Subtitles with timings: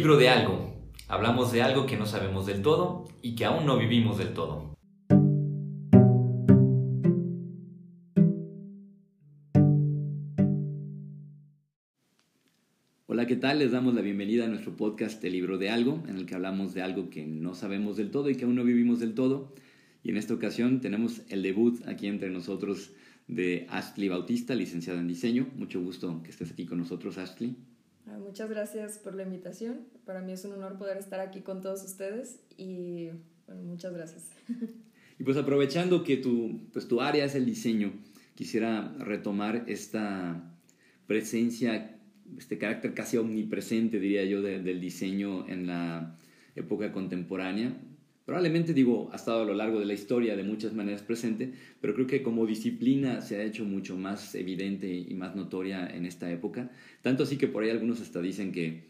[0.00, 0.72] libro de algo.
[1.08, 4.74] Hablamos de algo que no sabemos del todo y que aún no vivimos del todo.
[13.08, 13.58] Hola, ¿qué tal?
[13.58, 16.72] Les damos la bienvenida a nuestro podcast El libro de algo, en el que hablamos
[16.72, 19.52] de algo que no sabemos del todo y que aún no vivimos del todo.
[20.02, 22.92] Y en esta ocasión tenemos el debut aquí entre nosotros
[23.28, 25.48] de Ashley Bautista, licenciada en diseño.
[25.56, 27.54] Mucho gusto que estés aquí con nosotros, Ashley.
[28.30, 29.88] Muchas gracias por la invitación.
[30.04, 33.08] Para mí es un honor poder estar aquí con todos ustedes y
[33.48, 34.30] muchas gracias.
[35.18, 37.92] Y pues aprovechando que tu, pues tu área es el diseño,
[38.36, 40.54] quisiera retomar esta
[41.06, 41.98] presencia,
[42.38, 46.16] este carácter casi omnipresente, diría yo, del diseño en la
[46.54, 47.76] época contemporánea,
[48.30, 51.94] Probablemente digo, ha estado a lo largo de la historia de muchas maneras presente, pero
[51.94, 56.30] creo que como disciplina se ha hecho mucho más evidente y más notoria en esta
[56.30, 56.70] época.
[57.02, 58.84] Tanto así que por ahí algunos hasta dicen que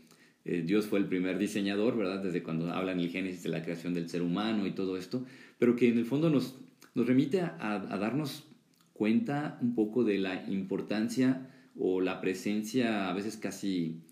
[0.44, 2.22] eh, Dios fue el primer diseñador, ¿verdad?
[2.22, 5.24] Desde cuando hablan el génesis de la creación del ser humano y todo esto,
[5.58, 6.58] pero que en el fondo nos,
[6.94, 8.46] nos remite a, darnos
[8.92, 14.02] cuenta un poco de la importancia o la presencia a veces casi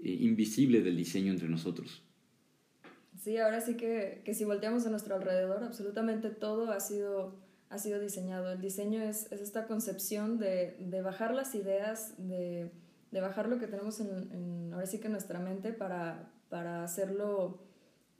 [0.00, 2.05] eh, invisible del diseño entre nosotros.
[3.26, 7.34] Sí, ahora sí que, que si volteamos a nuestro alrededor, absolutamente todo ha sido,
[7.70, 8.52] ha sido diseñado.
[8.52, 12.70] El diseño es, es esta concepción de, de, bajar las ideas, de,
[13.10, 16.84] de, bajar lo que tenemos en, en, ahora sí que en nuestra mente para, para
[16.84, 17.58] hacerlo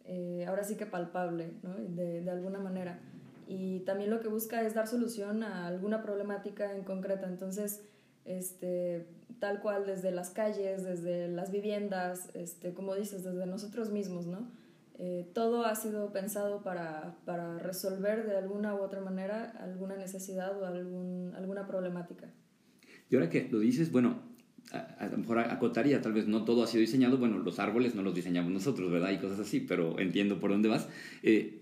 [0.06, 1.76] eh, ahora sí que palpable, ¿no?
[1.76, 2.98] de, de alguna manera.
[3.46, 7.28] Y también lo que busca es dar solución a alguna problemática en concreta.
[7.28, 7.80] Entonces,
[8.24, 9.06] este,
[9.38, 14.65] tal cual desde las calles, desde las viviendas, este, como dices, desde nosotros mismos, ¿no?
[14.98, 20.58] Eh, todo ha sido pensado para, para, resolver de alguna u otra manera alguna necesidad
[20.58, 22.32] o algún, alguna problemática.
[23.10, 24.22] Y ahora que lo dices, bueno,
[24.72, 28.02] a, lo mejor acotaría, tal vez no todo ha sido diseñado, bueno, los árboles no
[28.02, 29.10] los diseñamos nosotros, ¿verdad?
[29.10, 30.88] Y cosas así, pero entiendo por dónde vas.
[31.22, 31.60] Eh,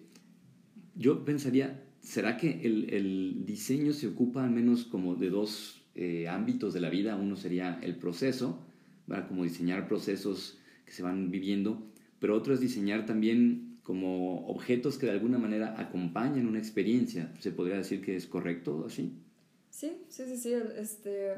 [0.94, 6.28] yo pensaría, ¿será que el, el, diseño se ocupa al menos como de dos eh,
[6.28, 7.17] ámbitos de la vida?
[7.17, 8.65] Uno sería el proceso,
[9.09, 9.27] ¿verdad?
[9.27, 11.94] Como diseñar procesos que se van viviendo
[12.25, 17.31] pero otro es diseñar también como objetos que de alguna manera acompañan una experiencia.
[17.39, 19.23] ¿Se podría decir que es correcto así?
[19.69, 20.55] Sí, sí, sí, sí.
[20.79, 21.35] Este,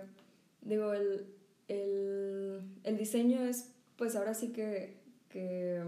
[0.62, 1.26] digo, el,
[1.66, 5.82] el, el diseño es, pues ahora sí que, que,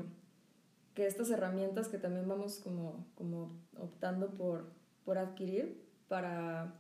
[0.95, 4.65] que, estas herramientas que también vamos como, como optando por,
[5.05, 6.75] por adquirir para,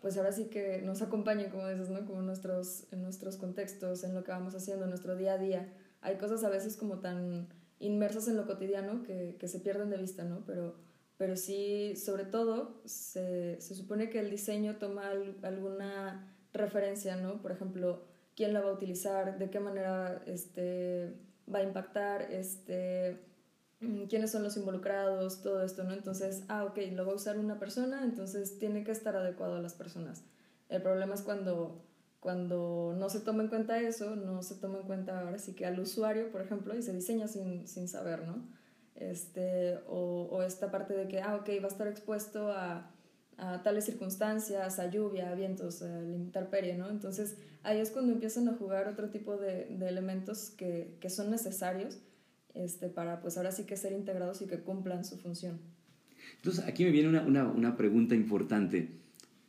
[0.00, 2.06] pues ahora sí que nos acompañen, como dices, ¿no?
[2.06, 5.70] Como nuestros, en nuestros contextos, en lo que vamos haciendo, en nuestro día a día
[6.04, 7.48] hay cosas a veces como tan
[7.80, 10.44] inmersas en lo cotidiano que, que se pierden de vista, ¿no?
[10.46, 10.76] Pero,
[11.16, 15.10] pero sí, sobre todo, se, se supone que el diseño toma
[15.42, 17.40] alguna referencia, ¿no?
[17.40, 18.04] Por ejemplo,
[18.36, 21.14] quién la va a utilizar, de qué manera este,
[21.52, 23.18] va a impactar, este,
[23.80, 25.94] mm, quiénes son los involucrados, todo esto, ¿no?
[25.94, 29.60] Entonces, ah, ok, lo va a usar una persona, entonces tiene que estar adecuado a
[29.60, 30.22] las personas.
[30.68, 31.82] El problema es cuando
[32.24, 35.66] cuando no se toma en cuenta eso, no se toma en cuenta ahora sí que
[35.66, 38.48] al usuario, por ejemplo, y se diseña sin, sin saber, ¿no?
[38.94, 42.90] Este, o, o, esta parte de que, ah, ok, va a estar expuesto a,
[43.36, 46.88] a tales circunstancias, a lluvia, a vientos, a la intemperie, ¿no?
[46.88, 51.30] Entonces ahí es cuando empiezan a jugar otro tipo de, de elementos que, que, son
[51.30, 51.98] necesarios
[52.54, 55.60] este, para, pues ahora sí que ser integrados y que cumplan su función.
[56.36, 58.92] Entonces aquí me viene una, una, una pregunta importante.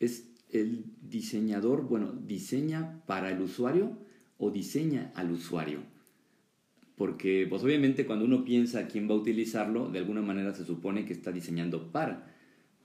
[0.01, 3.97] Es el diseñador, bueno, diseña para el usuario
[4.37, 5.79] o diseña al usuario.
[6.95, 11.05] Porque, pues obviamente cuando uno piensa quién va a utilizarlo, de alguna manera se supone
[11.05, 12.33] que está diseñando para.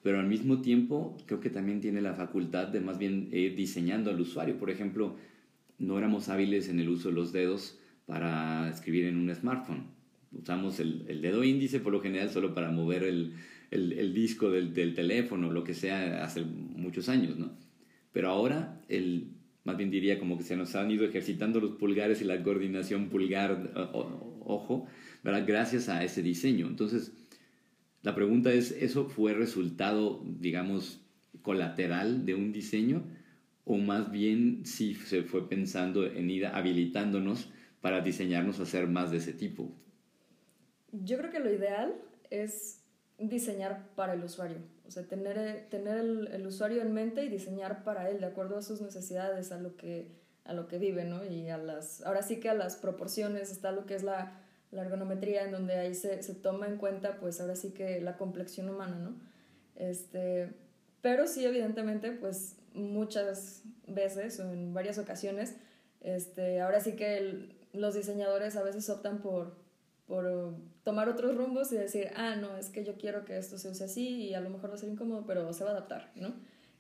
[0.03, 4.11] Pero al mismo tiempo, creo que también tiene la facultad de más bien ir diseñando
[4.11, 4.59] al usuario.
[4.59, 5.17] Por ejemplo,
[5.79, 9.85] no éramos hábiles en el uso de los dedos para escribir en un smartphone.
[10.33, 13.35] Usamos el dedo índice por lo general solo para mover el,
[13.71, 17.53] el, el disco del, del, teléfono, lo que sea, hace muchos años, ¿no?
[18.13, 19.29] Pero ahora, el,
[19.65, 23.09] más bien diría como que se nos han ido ejercitando los pulgares y la coordinación
[23.09, 24.87] pulgar-ojo,
[25.23, 25.45] ¿verdad?
[25.47, 26.67] Gracias a ese diseño.
[26.67, 27.13] Entonces,
[28.03, 31.01] la pregunta es, ¿eso fue resultado, digamos,
[31.43, 33.05] colateral de un diseño?
[33.65, 37.51] ¿O más bien sí se fue pensando en ir habilitándonos
[37.81, 39.73] para diseñarnos a hacer más de ese tipo?
[40.93, 41.95] Yo creo que lo ideal
[42.31, 42.80] es
[43.21, 44.59] diseñar para el usuario.
[44.87, 48.27] O sea, tener, eh, tener el, el, usuario en mente y diseñar para él, de
[48.27, 50.11] acuerdo a sus necesidades, a lo que,
[50.45, 51.25] a lo que vive, ¿no?
[51.25, 54.41] Y a las, ahora sí que a las proporciones está lo que es la,
[54.73, 58.17] la ergonometría, en donde ahí se, se, toma en cuenta, pues ahora sí que la
[58.17, 59.15] complexión humana, ¿no?
[59.77, 60.53] Este,
[61.01, 65.57] pero sí, evidentemente, pues muchas veces o en varias ocasiones,
[66.01, 69.55] este, ahora sí que los diseñadores a veces optan por,
[70.11, 73.71] por tomar otros rumbos y decir, ah, no, es que yo quiero que esto se
[73.71, 76.11] use así y a lo mejor va a ser incómodo, pero se va a adaptar,
[76.17, 76.35] ¿no?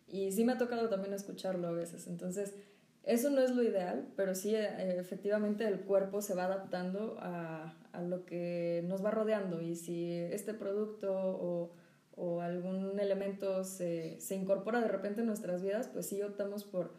[0.09, 2.09] Y sí me ha tocado también escucharlo a veces.
[2.09, 2.57] Entonces,
[3.05, 7.73] eso no es lo ideal, pero sí, eh, efectivamente, el cuerpo se va adaptando a,
[7.93, 9.63] a, lo que nos va rodeando.
[9.63, 11.71] Y si este producto o,
[12.17, 16.91] o algún elemento se, se, incorpora de repente en nuestras vidas, pues sí optamos por,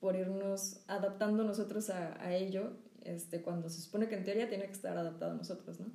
[0.00, 2.72] por irnos adaptando nosotros a, a ello,
[3.06, 5.86] este, cuando se supone que en teoría tiene que estar adaptado a nosotros, ¿no?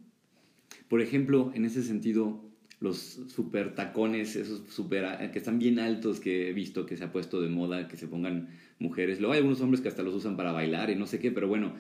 [0.88, 2.42] Por ejemplo, en ese sentido,
[2.80, 7.12] los super tacones, esos super, que están bien altos que he visto que se ha
[7.12, 8.50] puesto de moda, que se pongan
[8.80, 9.19] mujeres.
[9.19, 11.48] Luego hay algunos hombres que hasta los usan para bailar y no sé qué, pero
[11.48, 11.75] bueno,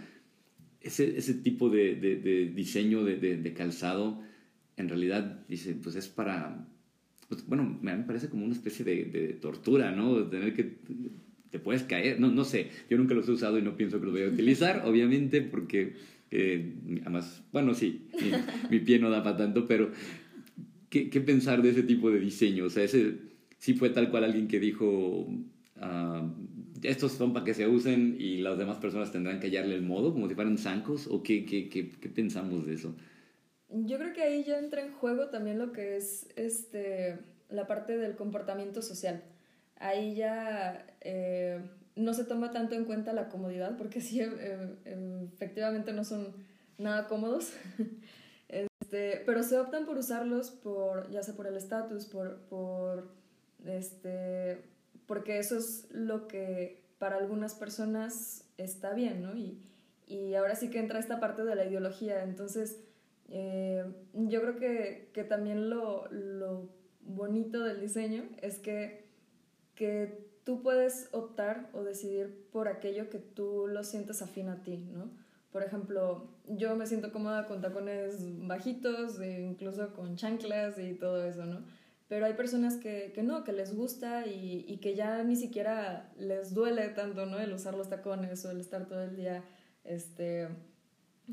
[0.81, 4.21] ese, ese tipo de, de, diseño de, de, calzado,
[4.77, 6.67] en realidad, dice, pues es para,
[7.29, 10.27] pues, bueno, me parece como una especie de, tortura, ¿no?
[10.27, 10.79] Tener que,
[11.51, 14.05] te puedes caer, no, no sé, yo nunca los he usado y no pienso que
[14.05, 15.93] los voy a utilizar, obviamente, porque
[16.31, 18.31] eh, además, bueno, sí, mi,
[18.69, 19.91] mi pie no da para tanto, pero
[20.89, 22.65] ¿qué, ¿qué, pensar de ese tipo de diseño?
[22.65, 23.17] O sea, ese
[23.57, 26.29] sí fue tal cual alguien que dijo, uh,
[26.81, 30.13] estos son para que se usen y las demás personas tendrán que hallarle el modo,
[30.13, 32.95] como si fueran zancos, o qué, qué, qué, qué pensamos de eso?
[33.69, 37.19] Yo creo que ahí ya entra en juego también lo que es este,
[37.49, 39.23] la parte del comportamiento social.
[39.81, 41.59] Ahí ya eh,
[41.95, 44.75] no se toma tanto en cuenta la comodidad, porque sí, eh,
[45.33, 46.33] efectivamente no son
[46.77, 47.53] nada cómodos.
[48.91, 53.07] Este, pero se optan por usarlos por, ya sea por el estatus, por, por,
[53.65, 54.65] este,
[55.05, 59.37] porque eso es lo que para algunas personas está bien, ¿no?
[59.37, 59.61] Y,
[60.07, 62.23] y ahora sí que entra esta parte de la ideología.
[62.23, 62.81] Entonces,
[63.29, 66.69] eh, yo creo que, que también lo, lo,
[67.03, 69.09] bonito del diseño es que,
[69.81, 74.77] que tú puedes optar o decidir por aquello que tú lo sientes afín a ti,
[74.77, 75.09] ¿no?
[75.51, 81.25] Por ejemplo, yo me siento cómoda con tacones bajitos, e incluso con chanclas y todo
[81.25, 81.63] eso, ¿no?
[82.09, 86.13] Pero hay personas que, que no, que les gusta y, y, que ya ni siquiera
[86.19, 87.39] les duele tanto, ¿no?
[87.39, 89.43] El usar los tacones o el estar todo el día
[89.83, 90.47] este,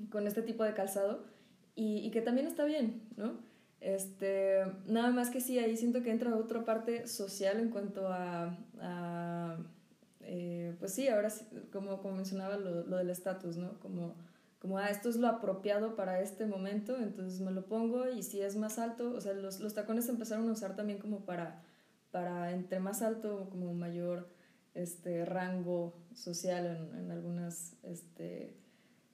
[0.09, 1.27] con este tipo de calzado
[1.75, 3.47] y, y que también está bien, ¿no?
[3.81, 8.57] Este, nada más que sí, ahí siento que entra otra parte social en cuanto a,
[8.81, 9.57] a
[10.21, 11.33] eh, pues sí, ahora
[11.73, 13.79] como, como mencionaba lo, lo del estatus, ¿no?
[13.81, 14.15] Como,
[14.61, 18.41] como, ah, esto es lo apropiado para este momento, entonces me lo pongo y si
[18.41, 21.63] es más alto, o sea, los, los tacones empezaron a usar también como para,
[22.11, 24.29] para entre más alto, como mayor
[24.75, 28.57] este, rango social en, en algunas este,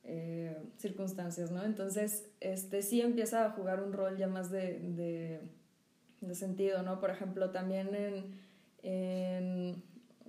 [0.05, 1.65] eh, circunstancias, ¿no?
[1.65, 5.41] Entonces, este, sí empieza a jugar un rol ya más de, de,
[6.21, 7.01] de sentido, ¿no?
[7.01, 8.25] Por ejemplo, también en,
[8.83, 9.83] en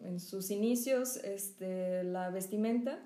[0.03, 2.99] en sus inicios este, la vestimenta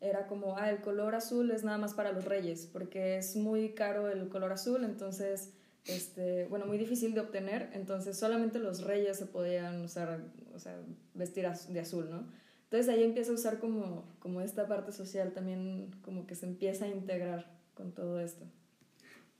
[0.00, 3.70] era como, ah, el color azul es nada más para los reyes, porque es muy
[3.70, 5.54] caro el color azul, entonces,
[5.86, 10.20] este, bueno, muy difícil de obtener, entonces solamente los reyes se podían usar,
[10.54, 10.78] o sea,
[11.14, 12.26] vestir de azul, ¿no?
[12.74, 16.86] Entonces ahí empieza a usar como, como esta parte social también, como que se empieza
[16.86, 18.46] a integrar con todo esto.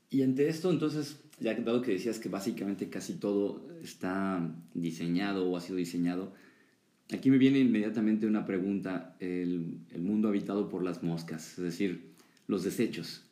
[0.09, 5.57] Y ante esto, entonces, ya dado que decías que básicamente casi todo está diseñado o
[5.57, 6.33] ha sido diseñado,
[7.13, 12.13] Aquí me viene inmediatamente una pregunta, el, el, mundo habitado por las moscas, es decir,
[12.47, 13.25] los desechos.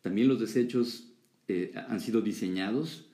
[0.00, 1.12] ¿También los desechos
[1.46, 3.06] eh, han sido diseñados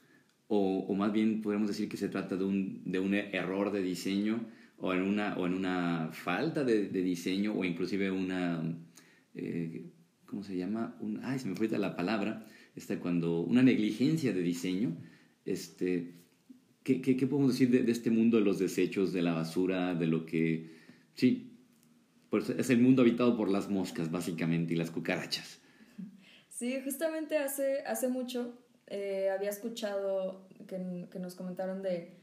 [0.47, 3.83] o, o, más bien podemos decir que se trata de un, de un error de
[3.83, 4.47] diseño
[4.81, 8.63] o en una, o en una falta de, diseño o inclusive una,
[9.35, 9.91] eh,
[10.27, 10.97] ¿cómo se llama?
[11.01, 14.97] Un, ay, se me fue la palabra, esta cuando una negligencia de diseño,
[15.45, 16.19] este,
[16.89, 20.25] ¿Qué, qué, podemos decir de, este mundo de los desechos, de la basura, de lo
[20.25, 20.75] que...
[21.15, 21.61] Sí,
[22.31, 25.61] pues es el mundo habitado por las moscas, básicamente, y las cucarachas.
[26.49, 32.17] Sí, justamente hace, hace mucho eh, había escuchado que, que, nos comentaron de,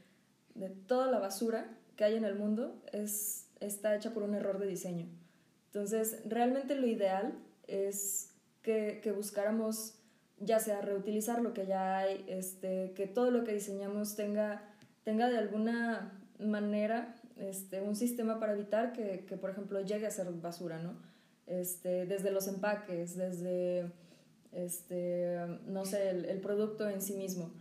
[0.56, 4.58] de toda la basura que hay en el mundo es, está hecha por un error
[4.58, 5.06] de diseño.
[5.66, 7.34] Entonces, realmente lo ideal
[7.66, 9.94] es que, que buscáramos
[10.38, 14.62] ya sea reutilizar lo que ya hay, este, que todo lo que diseñamos tenga,
[15.02, 20.10] tenga de alguna manera este, un sistema para evitar que, que, por ejemplo, llegue a
[20.10, 21.00] ser basura, ¿no?
[21.46, 23.90] Este, desde los empaques, desde,
[24.52, 27.52] este, no sé, el, el producto en sí mismo.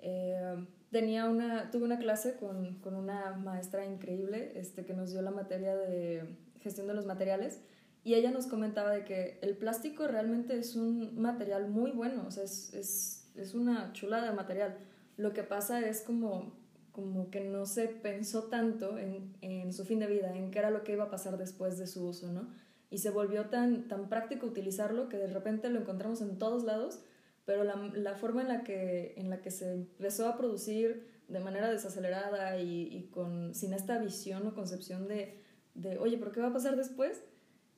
[0.00, 5.22] Eh, tenía una, tuve una clase con, con, una maestra increíble este, que nos dio
[5.22, 7.60] la materia de gestión de los materiales
[8.04, 12.30] y ella nos comentaba de que el plástico realmente es un material muy bueno, o
[12.30, 14.78] sea, es, es, es una chulada de material.
[15.16, 16.52] Lo que pasa es como,
[16.92, 20.70] como que no se pensó tanto en, en, su fin de vida, en qué era
[20.70, 22.48] lo que iba a pasar después de su uso, ¿no?
[22.90, 27.00] y se volvió tan, tan práctico utilizarlo que de repente lo encontramos en todos lados,
[27.46, 31.40] pero la, la forma en la, que, en la que se empezó a producir de
[31.40, 35.40] manera desacelerada y, y con, sin esta visión o concepción de,
[35.74, 37.22] de, oye, ¿pero qué va a pasar después?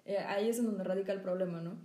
[0.04, 1.78] Eh, ahí es en donde radica el problema, ¿no?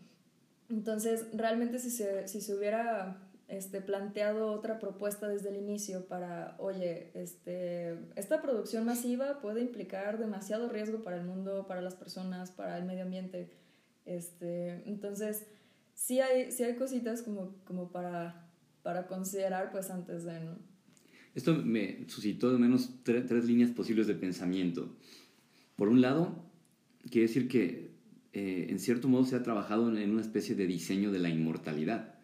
[0.69, 3.17] Entonces, realmente si se, si se hubiera
[3.49, 10.17] este, planteado otra propuesta desde el inicio para, oye, este, esta producción masiva puede implicar
[10.17, 13.51] demasiado riesgo para el mundo, para las personas, para el medio ambiente.
[14.05, 15.45] Este, entonces,
[15.93, 18.49] sí hay, sí hay cositas como, como para,
[18.81, 20.57] para considerar pues antes de, ¿no?
[21.35, 24.95] Esto me suscitó de menos tres, tres líneas posibles de pensamiento.
[25.75, 26.45] Por un lado,
[27.09, 27.91] quiere decir que
[28.33, 32.15] eh, en cierto modo se ha trabajado en una especie de diseño de la inmortalidad,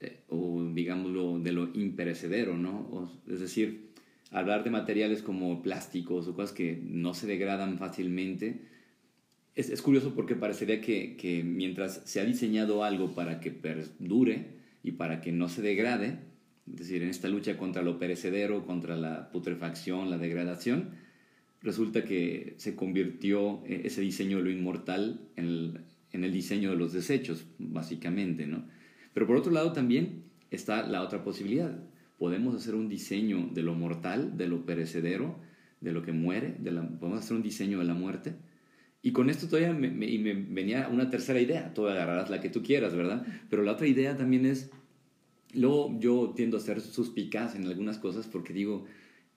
[0.00, 3.12] eh, o digámoslo, de lo imperecedero, ¿no?
[3.28, 3.92] es decir,
[4.32, 8.62] hablar de materiales como plásticos o cosas que no se degradan fácilmente,
[9.54, 14.46] es, es curioso porque parecería que, que, mientras se ha diseñado algo para que perdure
[14.82, 16.18] y para que no se degrade,
[16.70, 20.90] es decir, en esta lucha contra lo perecedero, contra la putrefacción, la degradación,
[21.60, 25.80] resulta que se convirtió eh, ese diseño de lo inmortal en el,
[26.12, 28.64] en el diseño de los desechos, básicamente, ¿no?
[29.14, 31.78] Pero por otro lado también está la otra posibilidad.
[32.18, 35.38] Podemos hacer un diseño de lo mortal, de lo perecedero,
[35.80, 38.34] de lo que muere, de la, podemos hacer un diseño de la muerte.
[39.02, 42.50] Y con esto todavía me, me, me venía una tercera idea, tú agarrarás la que
[42.50, 43.26] tú quieras, ¿verdad?
[43.50, 44.70] Pero la otra idea también es,
[45.52, 48.84] luego yo tiendo a ser suspicaz en algunas cosas porque digo,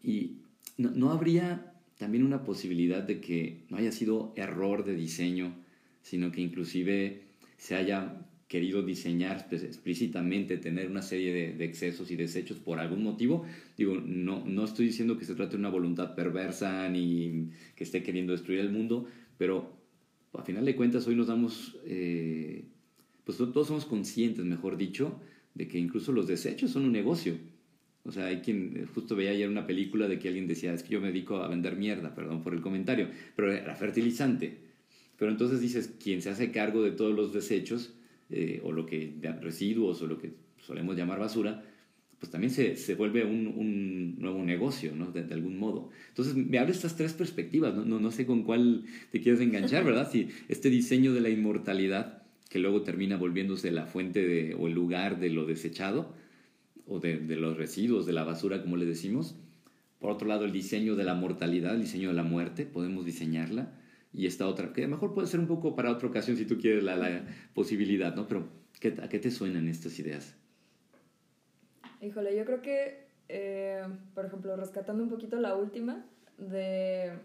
[0.03, 0.37] y
[0.77, 5.55] no, no habría también una posibilidad de que no haya sido error de diseño,
[6.03, 7.23] sino que inclusive
[7.57, 13.45] se haya querido diseñar explícitamente, tener una serie de, excesos y desechos por algún motivo.
[13.75, 18.03] Digo, no, no estoy diciendo que se trate de una voluntad perversa ni que esté
[18.03, 19.75] queriendo destruir el mundo, pero
[20.33, 22.65] a final de cuentas hoy nos damos, eh,
[23.23, 25.19] pues todos somos conscientes, mejor dicho,
[25.53, 27.35] de que incluso los desechos son un negocio.
[28.03, 30.93] O sea, hay quien, justo veía ayer una película de que alguien decía, es que
[30.93, 34.59] yo me dedico a vender mierda, perdón por el comentario, pero era fertilizante.
[35.17, 37.95] Pero entonces dices, quien se hace cargo de todos los desechos,
[38.29, 41.63] eh, o lo que, residuos, o lo que solemos llamar basura,
[42.19, 45.11] pues también se, se vuelve un, un, nuevo negocio, ¿no?
[45.11, 45.89] De, de, algún modo.
[46.09, 47.85] Entonces, me habla estas tres perspectivas, ¿no?
[47.85, 50.09] No, no sé con cuál te quieres enganchar, ¿verdad?
[50.11, 54.73] Si este diseño de la inmortalidad, que luego termina volviéndose la fuente de, o el
[54.73, 56.13] lugar de lo desechado,
[56.87, 59.35] o de, de, los residuos, de la basura, como le decimos.
[59.99, 63.73] Por otro lado, el diseño de la mortalidad, el diseño de la muerte, podemos diseñarla.
[64.13, 66.45] Y esta otra, que a lo mejor puede ser un poco para otra ocasión si
[66.45, 68.27] tú quieres la, la posibilidad, ¿no?
[68.27, 68.47] Pero,
[68.79, 70.35] ¿qué, ¿a qué te suenan estas ideas?
[72.01, 73.83] Híjole, yo creo que, eh,
[74.13, 76.05] por ejemplo, rescatando un poquito la última,
[76.37, 77.19] de,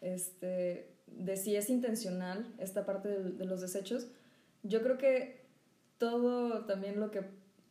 [0.00, 4.08] este, de si es intencional esta parte de, de los desechos,
[4.62, 5.40] yo creo que
[5.98, 7.20] todo también lo que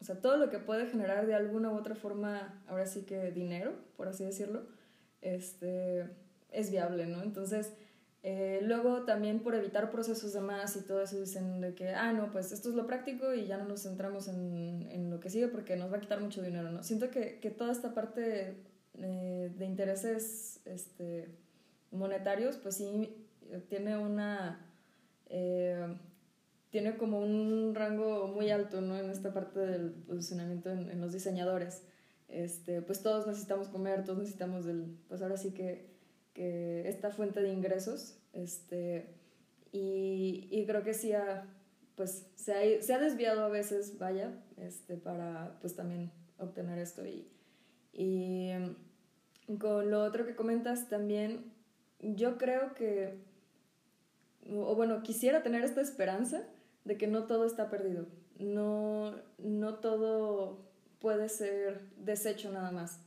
[0.02, 3.32] o sea, todo lo que puede generar de alguna u otra forma, ahora sí que
[3.32, 4.64] dinero, por así decirlo,
[5.22, 6.10] este,
[6.52, 7.22] es viable, ¿no?
[7.22, 7.74] Entonces,
[8.22, 12.12] eh, luego también por evitar procesos de más y todo eso dicen de que, ah,
[12.12, 15.30] no, pues esto es lo práctico y ya no nos centramos en, en lo que
[15.30, 16.84] sigue porque nos va a quitar mucho dinero, ¿no?
[16.84, 18.58] Siento que, que toda esta parte
[18.96, 21.30] eh, de intereses este,
[21.92, 23.16] monetarios, pues sí
[23.70, 24.66] tiene una...
[25.28, 25.96] Eh,
[26.72, 28.96] tiene como un rango muy alto ¿no?
[28.96, 31.82] en esta parte del posicionamiento en, en, los diseñadores.
[32.28, 35.90] Este, pues todos necesitamos comer, todos necesitamos del, pues ahora sí que,
[36.40, 38.18] esta fuente de ingresos.
[38.34, 39.08] Este,
[39.72, 41.46] y, y creo que sí ha,
[41.96, 47.06] pues, se, ha, se ha desviado a veces, vaya, este, para pues también obtener esto.
[47.06, 47.28] Y,
[47.92, 48.52] y
[49.60, 51.52] con lo otro que comentas también,
[52.00, 53.20] yo creo que,
[54.50, 56.44] o bueno, quisiera tener esta esperanza
[56.86, 60.70] de que no todo está perdido, no, no todo
[61.00, 63.02] puede ser deshecho nada más,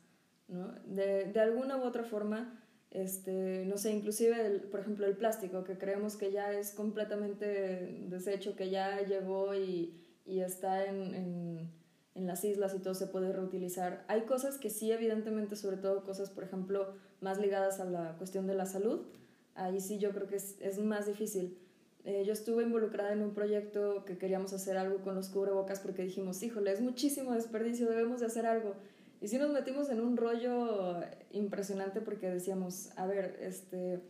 [0.48, 0.72] ¿no?
[0.84, 2.61] De, de alguna u otra forma,
[2.92, 8.04] este, no sé, inclusive, el, por ejemplo, el plástico, que creemos que ya es completamente
[8.08, 11.70] deshecho, que ya llegó y, y está en, en,
[12.14, 14.04] en, las islas y todo se puede reutilizar.
[14.08, 18.46] Hay cosas que sí, evidentemente, sobre todo cosas, por ejemplo, más ligadas a la cuestión
[18.46, 19.06] de la salud,
[19.54, 21.58] ahí sí yo creo que es, es más difícil
[22.04, 26.02] eh, yo estuve involucrada en un proyecto que queríamos hacer algo con los cubrebocas porque
[26.02, 28.74] dijimos, híjole, es muchísimo desperdicio, debemos de hacer algo.
[29.22, 31.00] Y sí nos metimos en un rollo
[31.30, 34.00] impresionante porque decíamos, a ver, este,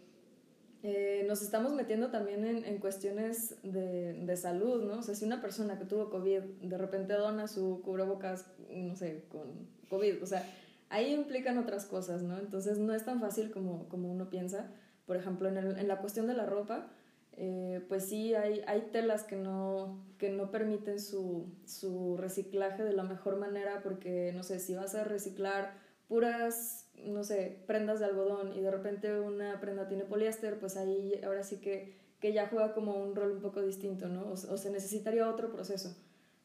[0.83, 5.01] eh, nos estamos metiendo también en, en cuestiones de, de, salud, ¿no?
[5.01, 9.25] O sea, si una persona que tuvo COVID de repente dona su cubrebocas, no sé,
[9.29, 10.49] con COVID, o sea,
[10.89, 12.39] ahí implican otras cosas, ¿no?
[12.39, 14.71] Entonces no es tan fácil como, como uno piensa.
[15.05, 16.89] Por ejemplo, en, el, en la cuestión de la ropa,
[17.37, 22.93] eh, pues sí, hay, hay telas que no, que no permiten su, su reciclaje de
[22.93, 25.75] la mejor manera porque, no sé, si vas a reciclar
[26.09, 31.19] puras, no sé, prendas de algodón y de repente una prenda tiene poliéster, pues ahí
[31.25, 34.29] ahora sí que, que ya juega como un rol un poco distinto, ¿no?
[34.29, 35.97] O, o, se necesitaría otro proceso.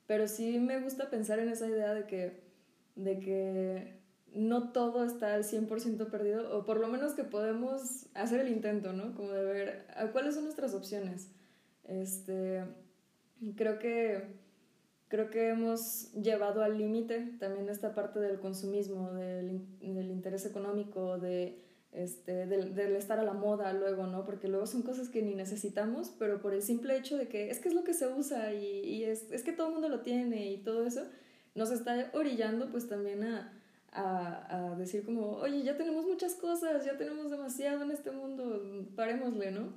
[0.05, 2.39] Pero sí me gusta pensar en esa idea de que,
[2.95, 3.99] de que
[4.37, 8.93] no todo está al 100% perdido, o por lo menos que podemos hacer el intento,
[8.93, 9.15] ¿no?
[9.15, 11.29] Como de ver cuáles son nuestras opciones.
[11.85, 12.63] Este,
[13.55, 14.35] creo que,
[15.07, 21.17] creo que hemos llevado al límite también esta parte del consumismo, del, del interés económico,
[21.17, 21.59] de,
[21.91, 24.23] este, del, del, estar a la moda luego, ¿no?
[24.23, 27.59] Porque luego son cosas que ni necesitamos, pero por el simple hecho de que es
[27.59, 30.01] que es lo que se usa y, y es, es que todo el mundo lo
[30.01, 31.01] tiene y todo eso,
[31.55, 33.56] nos está orillando pues también a
[33.97, 38.61] a, a, decir como, oye, ya tenemos muchas cosas, ya tenemos demasiado en este mundo,
[38.95, 39.73] parémosle, ¿no?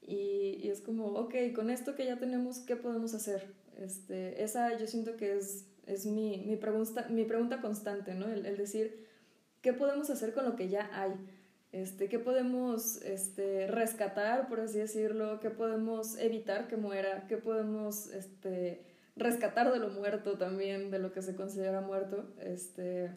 [0.00, 3.52] Y, y, es como, ok, con esto que ya tenemos, ¿qué podemos hacer?
[3.76, 8.28] Este, esa yo siento que es, es mi, mi, pregunta, mi pregunta constante, ¿no?
[8.28, 9.06] El, el, decir,
[9.60, 11.12] ¿qué podemos hacer con lo que ya hay?
[11.72, 15.40] Este, ¿Qué podemos este, rescatar, por así decirlo?
[15.40, 17.26] ¿Qué podemos evitar que muera?
[17.26, 18.84] ¿Qué podemos este,
[19.16, 22.32] rescatar de lo muerto también, de lo que se considera muerto?
[22.38, 23.10] Este,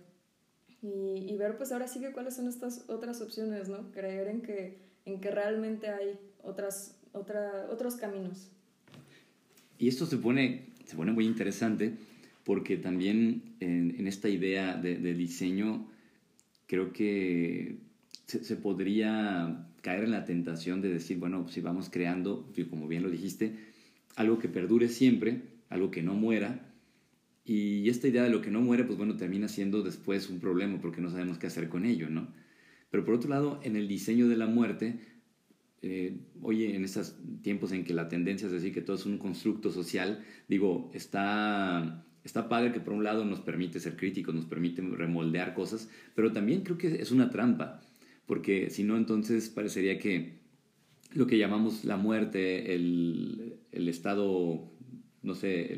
[0.82, 3.92] y, y, ver pues ahora sí que cuáles son estas otras opciones, ¿no?
[3.92, 8.50] Creer en que, en que realmente hay otras, otra, otros caminos.
[9.80, 11.94] Y esto se pone, se pone muy interesante
[12.44, 15.86] porque también en, en esta idea de, de, diseño
[16.68, 17.78] creo que
[18.26, 23.04] se, se, podría caer en la tentación de decir, bueno, si vamos creando, como bien
[23.04, 23.54] lo dijiste,
[24.16, 26.67] algo que perdure siempre, algo que no muera,
[27.48, 30.82] y esta idea de lo que no muere, pues bueno, termina siendo después un problema
[30.82, 32.28] porque no sabemos qué hacer con ello, ¿no?
[32.92, 35.00] Pero por otro lado, en el diseño de la muerte,
[35.82, 39.18] eh, oye, en estos tiempos en que la tendencia es decir que todo es un
[39.18, 44.46] constructo social, digo, está, está padre que por un lado nos permite ser críticos, nos
[44.46, 47.80] permite remoldear cosas, pero también creo que es una trampa,
[48.26, 50.40] porque si no, entonces parecería que
[51.14, 54.70] lo que llamamos la muerte, el, el estado
[55.28, 55.78] no sé,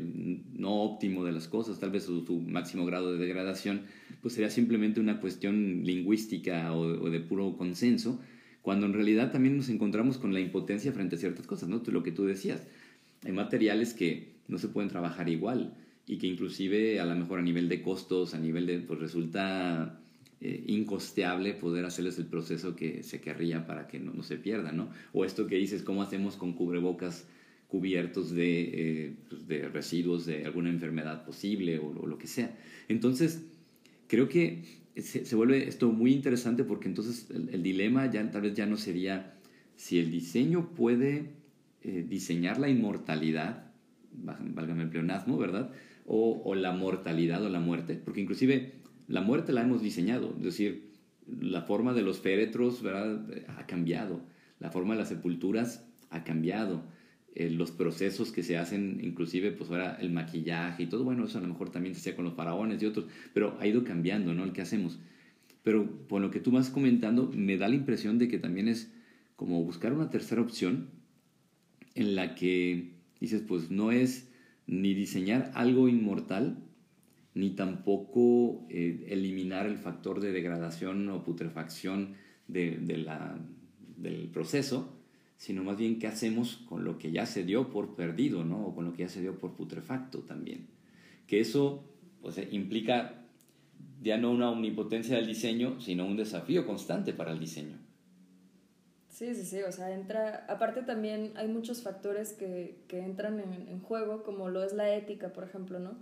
[0.53, 3.81] no óptimo de las cosas, tal vez su, máximo grado de degradación,
[4.21, 8.21] pues sería simplemente una cuestión lingüística o, o, de puro consenso,
[8.61, 11.81] cuando en realidad también nos encontramos con la impotencia frente a ciertas cosas, ¿no?
[11.85, 12.65] Lo que tú decías,
[13.25, 15.73] hay materiales que no se pueden trabajar igual
[16.05, 19.99] y que inclusive a lo mejor a nivel de costos, a nivel de, pues resulta
[20.41, 24.71] eh, incosteable poder hacerles el proceso que se querría para que no, no se pierda,
[24.71, 24.89] ¿no?
[25.11, 27.27] O esto que dices, ¿cómo hacemos con cubrebocas?
[27.69, 32.57] Cubiertos de, eh, pues de, residuos de alguna enfermedad posible o, lo que sea.
[32.89, 33.45] Entonces,
[34.07, 34.63] creo que
[34.97, 38.75] se, vuelve esto muy interesante porque entonces el, el, dilema ya tal vez ya no
[38.75, 39.35] sería
[39.75, 41.29] si el diseño puede
[41.83, 43.71] eh, diseñar la inmortalidad,
[44.11, 45.71] válgame el pleonasmo, ¿verdad?
[46.05, 48.73] O, o la mortalidad o la muerte, porque inclusive
[49.07, 50.89] la muerte la hemos diseñado, es decir,
[51.39, 53.25] la forma de los féretros ¿verdad?
[53.55, 54.21] ha cambiado,
[54.59, 56.83] la forma de las sepulturas ha cambiado,
[57.35, 61.37] eh, los procesos que se hacen, inclusive pues ahora el maquillaje y todo, bueno, eso
[61.37, 64.33] a lo mejor también se hacía con los faraones y otros, pero ha ido cambiando,
[64.33, 64.43] ¿no?
[64.43, 64.99] El que hacemos.
[65.63, 68.91] Pero por lo que tú vas comentando, me da la impresión de que también es
[69.35, 70.89] como buscar una tercera opción
[71.95, 74.29] en la que dices, pues no es
[74.67, 76.57] ni diseñar algo inmortal,
[77.33, 82.15] ni tampoco eh, eliminar el factor de degradación o putrefacción
[82.47, 82.79] de,
[83.97, 84.98] del proceso,
[85.39, 88.67] sino más bien qué hacemos con lo que ya se dio por perdido, ¿no?
[88.67, 90.67] O con lo que ya se dio por putrefacto también.
[91.27, 91.81] Que eso
[92.21, 93.23] pues, implica
[94.03, 97.77] ya no una omnipotencia del diseño, sino un desafío constante para el diseño.
[99.07, 103.79] Sí, sí, sí, o sea, entra, aparte también hay muchos factores que, que entran en,
[103.79, 105.97] juego, como lo es la ética, por ejemplo, ¿no?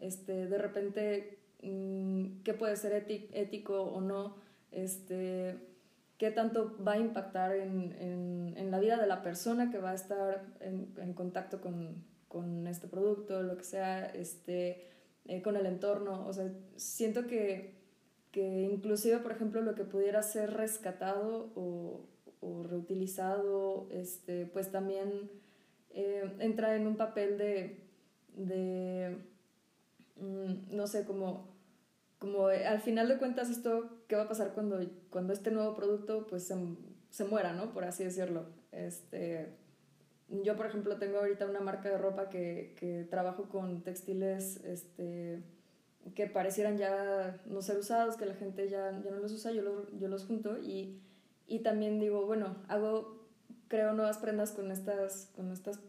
[0.00, 4.36] Este, de repente, mmm, ¿qué puede ser ético o no?
[4.72, 5.56] Este,
[6.18, 9.92] qué tanto va a impactar en, en, en, la vida de la persona que va
[9.92, 14.88] a estar en, en contacto con, con, este producto, lo que sea, este,
[15.26, 16.26] eh, con el entorno.
[16.26, 17.76] O sea, siento que,
[18.32, 22.04] que inclusive, por ejemplo, lo que pudiera ser rescatado o,
[22.40, 25.30] o reutilizado, este, pues también
[25.90, 27.80] eh, entra en un papel de,
[28.34, 29.18] de
[30.16, 31.57] mm, no sé, como
[32.18, 36.26] como al final de cuentas esto, ¿qué va a pasar cuando, cuando este nuevo producto
[36.26, 36.56] pues se,
[37.10, 37.72] se muera, ¿no?
[37.72, 38.46] Por así decirlo.
[38.72, 39.54] Este,
[40.28, 45.42] yo, por ejemplo, tengo ahorita una marca de ropa que, que trabajo con textiles este,
[46.14, 49.62] que parecieran ya no ser usados, que la gente ya, ya no los usa, yo,
[49.62, 51.00] lo, yo los junto y,
[51.46, 53.18] y también digo, bueno, hago
[53.68, 55.80] creo nuevas prendas con estas, con estas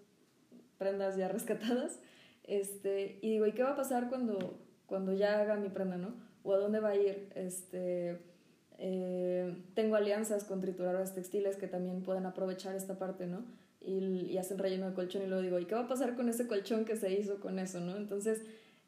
[0.78, 2.00] prendas ya rescatadas.
[2.44, 6.16] Este, y digo, ¿y qué va a pasar cuando, cuando ya haga mi prenda, no?
[6.44, 7.30] ¿O a dónde va a ir?
[7.36, 8.20] Este,
[8.80, 13.46] eh, tengo alianzas con trituradores textiles que también pueden aprovechar esta parte, ¿no?
[13.82, 16.48] Y, hacen relleno de colchón y luego digo, ¿y qué va a pasar con ese
[16.48, 17.98] colchón que se hizo con eso, no?
[17.98, 18.42] Entonces,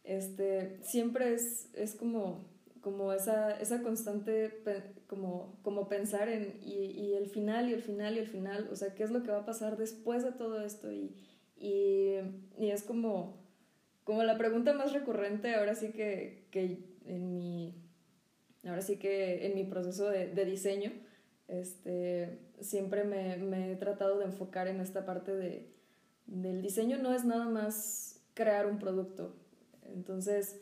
[0.03, 2.45] este, siempre es, es como,
[2.81, 4.63] como esa, esa constante,
[5.07, 8.95] como, como pensar en, y, el final, y el final, y el final, o sea,
[8.95, 10.91] ¿qué es lo que va a pasar después de todo esto?
[10.91, 11.13] Y,
[11.57, 13.40] y es como,
[14.03, 17.75] como la pregunta más recurrente ahora sí que, que en mi,
[18.65, 20.91] ahora sí que en mi proceso de, de diseño,
[21.47, 25.69] este, siempre me, me, he tratado de enfocar en esta parte de,
[26.25, 29.35] del diseño, no es nada más crear un producto,
[29.95, 30.61] entonces,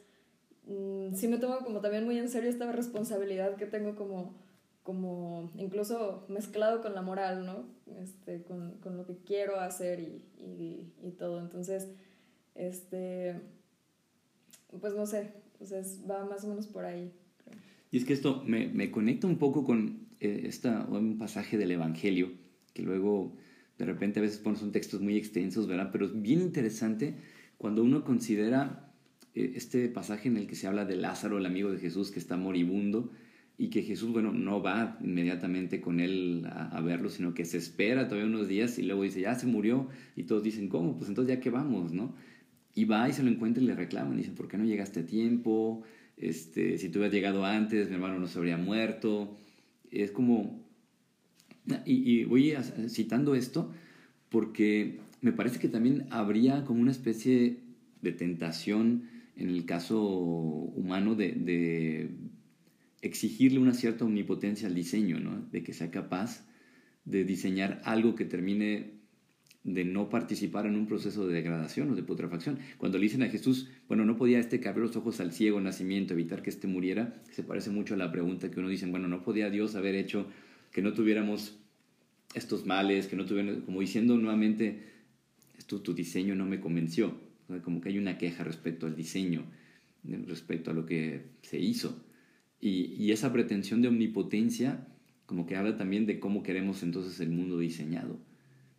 [0.66, 4.36] mm, sí me tomo como también muy en serio esta responsabilidad que tengo como,
[4.84, 7.66] como incluso mezclado con la moral, ¿no?
[8.02, 11.40] Este, con, con lo que quiero hacer y, y, y, todo.
[11.40, 11.90] Entonces,
[12.60, 13.36] este,
[14.80, 15.72] pues no sé, pues
[16.10, 17.12] va más o menos por ahí.
[17.92, 21.72] Y es que esto me, me conecta un poco con eh, esta, un pasaje del
[21.72, 22.32] Evangelio,
[22.74, 23.36] que luego
[23.78, 25.90] de repente a veces son textos muy extensos, ¿verdad?
[25.92, 27.16] Pero es bien interesante
[27.58, 28.92] cuando uno considera
[29.34, 32.20] eh, este pasaje en el que se habla de Lázaro, el amigo de Jesús, que
[32.20, 33.12] está moribundo
[33.58, 38.08] y que Jesús, bueno, no va inmediatamente con él a, verlo, sino que se espera
[38.08, 39.90] todavía unos días y luego dice, ya se murió.
[40.16, 40.98] Y todos dicen, ¿cómo?
[40.98, 42.16] Pues entonces ya que vamos, ¿no?
[42.80, 44.18] Y va y se lo encuentra y le reclaman.
[44.18, 45.84] Dice, ¿por qué no llegaste a tiempo?
[46.16, 49.36] Este, si tú hubieras llegado antes, mi hermano no se habría muerto.
[49.92, 50.64] Es como...
[51.86, 52.56] Y, y voy
[52.88, 53.72] citando esto
[54.30, 57.58] porque me parece que también habría como una especie
[58.02, 62.10] de tentación en el caso humano de,
[63.02, 65.42] exigirle una cierta omnipotencia al diseño, ¿no?
[65.52, 66.46] de que sea capaz
[67.06, 68.99] de diseñar algo que termine
[69.64, 72.60] de no participar en un proceso de degradación o de putrefacción.
[72.78, 75.60] Cuando le dicen a Jesús, bueno, no podía este que abrir los ojos al ciego
[75.60, 79.08] nacimiento, evitar que éste muriera, se parece mucho a la pregunta que uno dice, bueno,
[79.08, 80.28] no podía Dios haber hecho
[80.72, 81.60] que no tuviéramos
[82.34, 84.84] estos males, que no tuviéramos, como diciendo nuevamente,
[85.58, 87.30] esto, tu diseño no me convenció
[87.64, 89.44] como que hay una queja respecto al diseño,
[90.04, 92.04] respecto a lo que se hizo.
[92.62, 94.86] Y, y, esa pretensión de omnipotencia
[95.26, 98.20] como que habla también de cómo queremos entonces el mundo diseñado.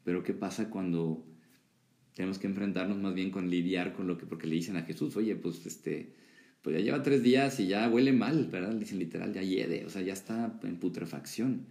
[0.04, 1.24] Pero ¿qué pasa cuando
[2.14, 5.16] tenemos que enfrentarnos más bien con lidiar con lo que, porque le dicen a Jesús,
[5.16, 6.14] oye, pues este,
[6.62, 8.72] pues ya lleva tres días y ya huele mal, ¿verdad?
[8.72, 11.66] Le dicen literal, ya hiede, o sea, ya está en putrefacción.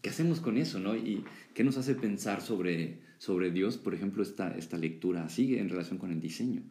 [0.00, 0.96] ¿Qué hacemos con eso, no?
[0.96, 5.68] ¿Y qué nos hace pensar sobre, sobre Dios, por ejemplo, esta, esta lectura así en
[5.68, 6.62] relación con el diseño?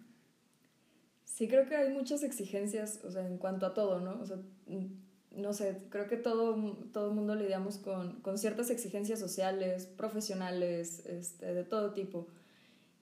[1.23, 4.21] Sí, creo que hay muchas exigencias, o sea, en cuanto a todo, ¿no?
[5.35, 11.05] No sé, creo que todo, todo el mundo lidiamos con, con, ciertas exigencias sociales, profesionales,
[11.05, 12.27] este, de todo tipo.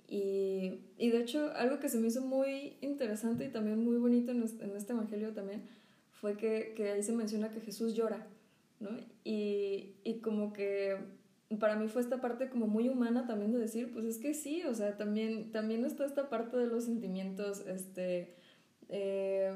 [0.08, 4.32] Y, y, de hecho, algo que se me hizo muy interesante y también muy bonito
[4.32, 5.64] en este, en este evangelio también
[6.12, 8.28] fue que, que, ahí se menciona que Jesús llora,
[8.80, 8.90] ¿no?
[9.24, 10.98] Y, y como que
[11.58, 14.64] para mí fue esta parte como muy humana también de decir, pues es que sí,
[14.66, 18.36] o sea, también, también está esta parte de los sentimientos, este,
[18.90, 19.54] eh,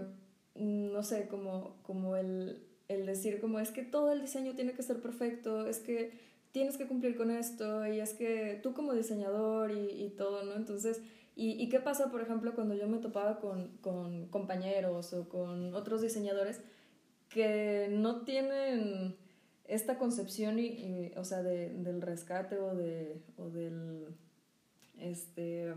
[0.56, 4.84] no sé, como, como el, el decir como es que todo el diseño tiene que
[4.84, 6.12] ser perfecto, es que
[6.52, 10.56] tienes que cumplir con esto y es que tú como diseñador y, y todo, ¿no?
[10.56, 11.02] Entonces,
[11.36, 15.74] y, ¿y, qué pasa, por ejemplo, cuando yo me topaba con, con compañeros o con
[15.74, 16.62] otros diseñadores
[17.30, 19.16] que no tienen
[19.66, 24.10] esta concepción, y, o sea, de, del rescate o, de, o del,
[25.00, 25.74] este,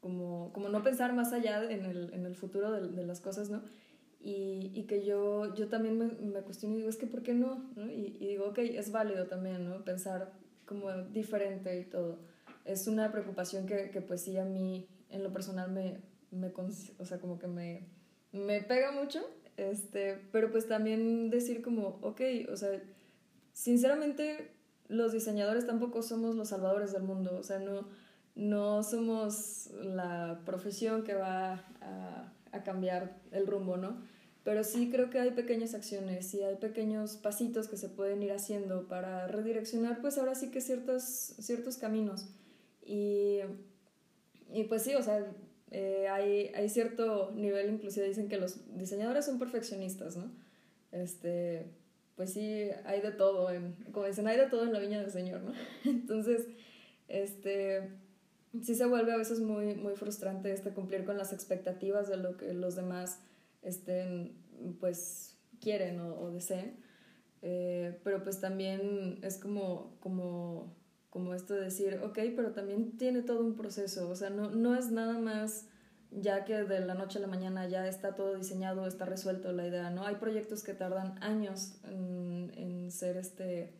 [0.00, 3.50] como, como no pensar más allá en el, en el futuro de, de, las cosas,
[3.50, 3.62] ¿no?
[4.26, 7.34] Y, y, que yo, yo también me, me, cuestiono y digo, es que ¿por qué
[7.34, 7.70] no?
[7.76, 7.90] ¿no?
[7.92, 9.84] Y, y, digo, ok, es válido también, ¿no?
[9.84, 10.32] Pensar
[10.64, 12.20] como diferente y todo.
[12.64, 16.50] Es una preocupación que, que pues sí a mí, en lo personal, me, me
[16.98, 17.86] o sea, como que me,
[18.32, 19.20] me pega mucho,
[19.58, 22.82] este, pero pues también decir como, ok, o sea,
[23.52, 24.52] sinceramente
[24.88, 27.86] los diseñadores tampoco somos los salvadores del mundo, o sea, no,
[28.34, 34.13] no somos la profesión que va a, a cambiar el rumbo, ¿no?
[34.44, 38.32] Pero sí creo que hay pequeñas acciones y hay pequeños pasitos que se pueden ir
[38.32, 42.26] haciendo para redireccionar, pues ahora sí que ciertos, ciertos caminos.
[42.84, 43.38] Y,
[44.52, 45.26] y pues sí, o sea,
[45.70, 50.30] eh, hay, hay cierto nivel, inclusive dicen que los diseñadores son perfeccionistas, ¿no?
[50.92, 51.66] Este,
[52.14, 55.10] pues sí, hay de todo, en, como dicen, hay de todo en la viña del
[55.10, 55.52] Señor, ¿no?
[55.90, 56.46] Entonces,
[57.08, 57.90] este,
[58.62, 62.36] sí se vuelve a veces muy, muy frustrante este cumplir con las expectativas de lo
[62.36, 63.18] que los demás
[63.64, 64.36] estén,
[64.78, 66.76] pues, quieren o, deseen.
[67.42, 70.74] Eh, pero pues también es como, como,
[71.10, 74.74] como esto de decir, ok, pero también tiene todo un proceso, o sea, no, no
[74.74, 75.66] es nada más
[76.10, 79.66] ya que de la noche a la mañana ya está todo diseñado, está resuelto la
[79.66, 80.06] idea, ¿no?
[80.06, 83.74] Hay proyectos que tardan años en, en ser este,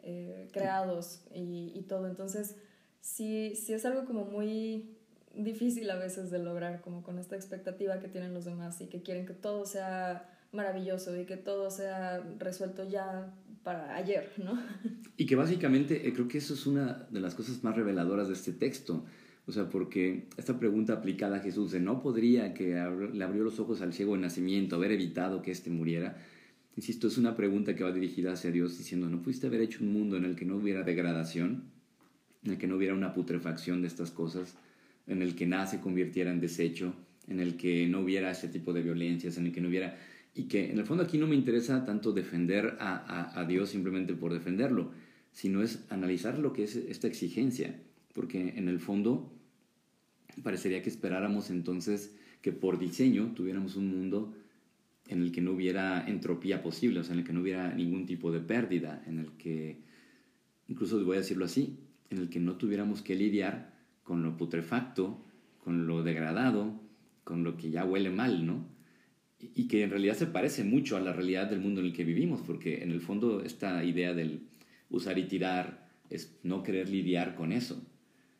[0.00, 2.56] eh, creados y, y, todo, entonces
[3.00, 4.98] sí, sí es algo como muy
[5.36, 9.02] difícil a veces de lograr, como con esta expectativa que tienen los demás y que
[9.02, 14.60] quieren que todo sea maravilloso y que todo sea resuelto ya para ayer, ¿no?
[15.16, 18.34] Y que básicamente eh, creo que eso es una de las cosas más reveladoras de
[18.34, 19.04] este texto.
[19.46, 22.74] O sea, porque esta pregunta aplicada a Jesús de no podría que
[23.12, 26.16] le abrió los ojos al ciego de nacimiento, haber evitado que éste muriera,
[26.76, 29.92] insisto, es una pregunta que va dirigida hacia Dios diciendo, ¿no pudiste haber hecho un
[29.92, 31.64] mundo en el que no hubiera degradación,
[32.42, 34.56] en el que no hubiera una putrefacción de estas cosas,
[35.06, 36.94] en el que nada se convirtiera en desecho,
[37.28, 39.96] en el que no hubiera ese tipo de violencias, en el que no hubiera
[40.34, 44.14] y que en el fondo aquí no me interesa tanto defender a, a, Dios simplemente
[44.14, 44.90] por defenderlo,
[45.30, 47.80] sino es analizar lo que es esta exigencia,
[48.12, 49.32] porque en el fondo
[50.42, 54.34] parecería que esperáramos entonces que por diseño tuviéramos un mundo
[55.08, 58.06] en el que no hubiera entropía posible, o sea, en el que no hubiera ningún
[58.06, 59.82] tipo de pérdida, en el que,
[60.66, 61.78] incluso voy a decirlo así,
[62.10, 63.73] en el que no tuviéramos que lidiar
[64.04, 65.18] con lo putrefacto,
[65.58, 66.80] con lo degradado,
[67.24, 68.74] con lo que ya huele mal, ¿no?
[69.54, 72.04] y que en realidad se parece mucho a la realidad del mundo en el que
[72.04, 74.40] vivimos, porque en el fondo esta idea del
[74.90, 77.82] usar y tirar es no querer lidiar con eso.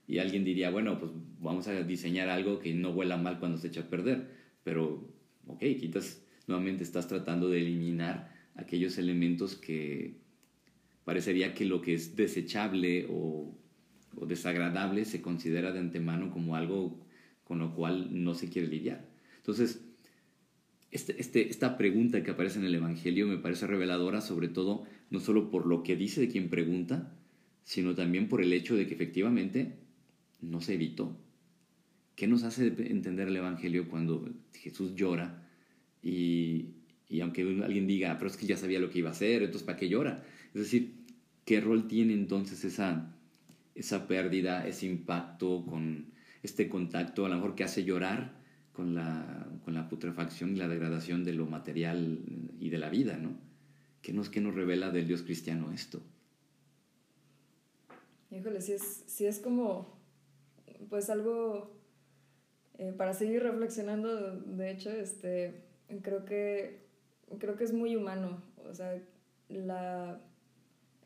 [0.07, 3.69] Y alguien diría, bueno, pues vamos a diseñar algo que no huela mal cuando se
[3.69, 4.31] echa a perder,
[4.63, 5.07] pero,
[5.47, 10.15] ok, quitas, nuevamente estás tratando de eliminar aquellos elementos que
[11.05, 13.57] parecería que lo que es desechable o,
[14.17, 17.05] o desagradable se considera de antemano como algo
[17.45, 19.09] con lo cual no se quiere lidiar.
[19.37, 19.85] Entonces,
[20.91, 25.21] este, este, esta pregunta que aparece en el Evangelio me parece reveladora, sobre todo no
[25.21, 27.15] solo por lo que dice de quien pregunta,
[27.65, 29.79] sino también por el hecho de que efectivamente
[30.41, 31.17] no se evitó.
[32.15, 35.49] ¿Qué nos hace entender el Evangelio cuando Jesús llora
[36.03, 36.75] y,
[37.09, 39.43] y aunque alguien diga, ah, pero es que ya sabía lo que iba a hacer,
[39.43, 40.25] entonces ¿para qué llora?
[40.55, 40.95] Es decir,
[41.45, 43.14] ¿qué rol tiene entonces esa,
[43.75, 48.45] esa pérdida, ese impacto con este contacto, a lo mejor que hace llorar?
[48.75, 52.19] con la, con la putrefacción y la degradación de lo material
[52.59, 53.39] y de la vida, ¿no?
[54.03, 56.03] ¿Qué nos, qué nos revela del Dios cristiano esto?
[58.31, 59.97] Híjole, si es, si es como,
[60.91, 61.73] pues algo
[62.79, 65.63] eh, para seguir reflexionando, de hecho, este,
[66.03, 66.81] creo que,
[67.39, 69.01] creo que es muy humano, o sea,
[69.49, 70.21] la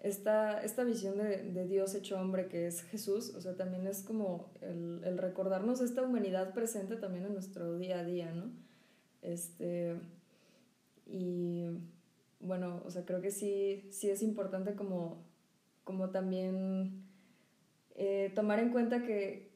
[0.00, 4.02] esta, esta visión de, de, Dios hecho hombre que es Jesús, o sea, también es
[4.02, 8.52] como el, el, recordarnos esta humanidad presente también en nuestro día a día, ¿no?
[9.22, 9.96] Este,
[11.06, 11.64] y
[12.40, 15.24] bueno, o sea, creo que sí, sí es importante como,
[15.82, 17.02] como también
[17.96, 19.50] eh, tomar en cuenta que,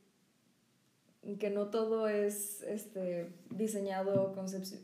[1.39, 4.35] que no todo es este, diseñado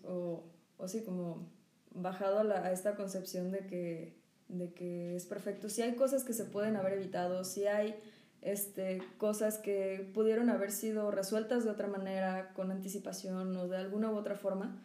[0.04, 0.44] o,
[0.76, 1.48] o sí, como
[1.90, 4.17] bajado a, a esta concepción de que
[4.48, 5.68] de que es perfecto.
[5.68, 7.94] Si hay cosas que se pueden haber evitado, si hay
[8.40, 14.10] este, cosas que pudieron haber sido resueltas de otra manera, con anticipación o de alguna
[14.10, 14.82] u otra forma,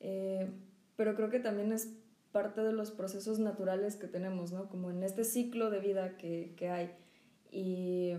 [0.00, 0.50] eh,
[0.96, 1.88] pero creo que también es
[2.32, 4.68] parte de los procesos naturales que tenemos, ¿no?
[4.68, 6.90] Como en este ciclo de vida que, que hay.
[7.50, 8.14] Y,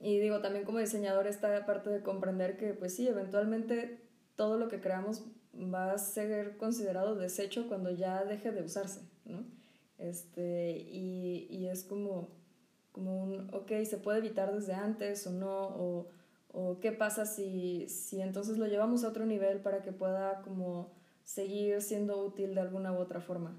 [0.00, 4.00] y digo, también como diseñador esta parte de comprender que, pues sí, eventualmente
[4.34, 9.44] todo lo que creamos va a ser considerado desecho cuando ya deje de usarse, ¿no?
[9.98, 12.30] Este, y, y es como,
[12.92, 16.08] como un, ok, se puede evitar desde antes o no, o,
[16.52, 20.92] o qué pasa si, si entonces lo llevamos a otro nivel para que pueda como
[21.24, 23.56] seguir siendo útil de alguna u otra forma.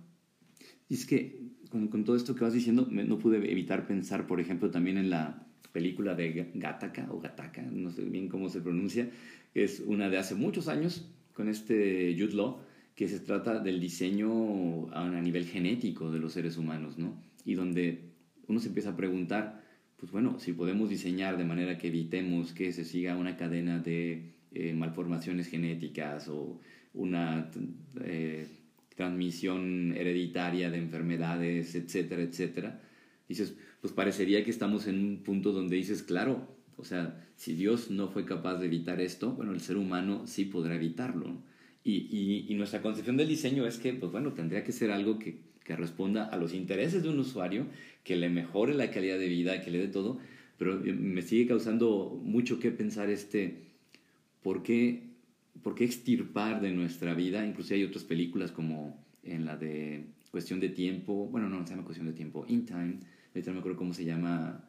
[0.87, 4.39] Y es que con, con todo esto que vas diciendo, no pude evitar pensar, por
[4.39, 9.09] ejemplo, también en la película de Gataka o Gataka, no sé bien cómo se pronuncia,
[9.53, 12.59] es una de hace muchos años con este Jude Law,
[12.95, 17.21] que se trata del diseño a, nivel genético de los seres humanos, ¿no?
[17.43, 18.11] Y donde
[18.47, 19.61] uno se empieza a preguntar,
[19.97, 24.33] pues bueno, si podemos diseñar de manera que evitemos que se siga una cadena de
[24.53, 26.61] eh, malformaciones genéticas o
[26.93, 27.51] una
[28.01, 28.47] eh,
[28.95, 32.81] transmisión hereditaria de enfermedades, etcétera, etcétera,
[33.27, 37.91] dices, pues parecería que estamos en un punto donde dices, claro, o sea, si Dios
[37.91, 41.41] no fue capaz de evitar esto, bueno, el ser humano sí podrá evitarlo.
[41.85, 41.91] ¿No?
[41.91, 45.37] Y, y, nuestra concepción del diseño es que, pues bueno, tendría que ser algo que,
[45.63, 47.67] que, responda a los intereses de un usuario,
[48.03, 50.19] que le mejore la calidad de vida, que le dé todo,
[50.57, 53.65] pero me sigue causando mucho que pensar este,
[54.41, 55.03] ¿por qué,
[55.61, 57.45] ¿por qué extirpar de nuestra vida?
[57.45, 61.73] Incluso hay otras películas como en la de Cuestión de Tiempo, bueno, no, no se
[61.73, 62.99] llama Cuestión de Tiempo, In Time,
[63.33, 64.65] ahorita no me acuerdo cómo se llama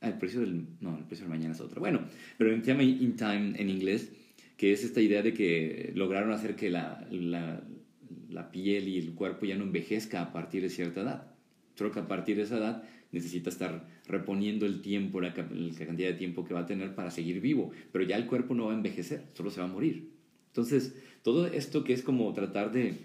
[0.00, 0.66] Ah, el precio del...
[0.80, 1.80] No, el precio del mañana es otro.
[1.80, 2.00] Bueno,
[2.36, 4.12] pero se llama In Time en inglés,
[4.58, 9.46] que es esta idea de que lograron hacer que la, la, piel y el cuerpo
[9.46, 11.30] ya no envejezca a partir de cierta edad.
[11.76, 16.14] Solo que a partir de esa edad necesita estar reponiendo el tiempo, la, cantidad de
[16.14, 18.76] tiempo que va a tener para seguir vivo, pero ya el cuerpo no va a
[18.76, 20.10] envejecer, solo se va a morir.
[20.48, 22.96] Entonces, todo esto que es como tratar de,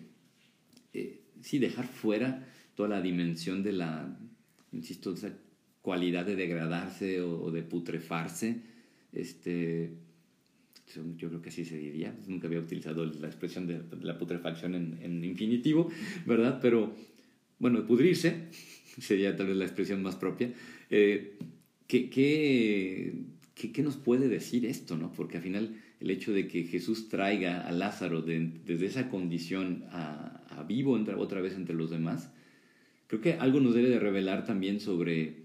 [0.94, 4.18] eh, sí, dejar fuera toda la dimensión de la,
[4.72, 5.38] insisto, esa
[5.84, 8.62] cualidad de degradarse o, de putrefarse,
[9.12, 9.92] este,
[11.18, 15.00] yo creo que así se diría, nunca había utilizado la expresión de, la putrefacción en,
[15.02, 15.90] en, infinitivo,
[16.26, 16.60] ¿verdad?
[16.62, 16.94] Pero,
[17.60, 18.50] bueno, pudrirse
[19.00, 20.54] sería tal vez la expresión más propia.
[20.90, 21.38] Eh,
[21.88, 23.14] ¿qué, qué,
[23.56, 25.12] qué, nos puede decir esto, no?
[25.12, 30.44] Porque al final el hecho de que Jesús traiga a Lázaro desde esa condición a,
[30.50, 32.32] a vivo otra vez entre los demás,
[33.08, 35.44] creo que algo nos debe de revelar también sobre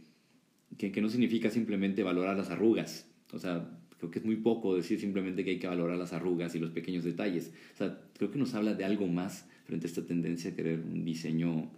[0.76, 3.08] que, que no significa simplemente valorar las arrugas.
[3.32, 6.54] O sea, creo que es muy poco decir simplemente que hay que valorar las arrugas
[6.54, 7.52] y los pequeños detalles.
[7.74, 10.80] O sea, creo que nos habla de algo más frente a esta tendencia a querer
[10.80, 11.70] un diseño